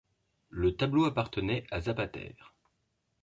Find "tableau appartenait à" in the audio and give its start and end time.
0.75-1.79